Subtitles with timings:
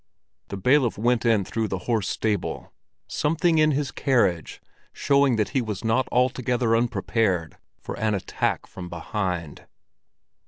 [0.47, 2.73] The bailiff went in through the horse stable,
[3.07, 4.59] something in his carriage
[4.93, 9.67] showing that he was not altogether unprepared for an attack from behind.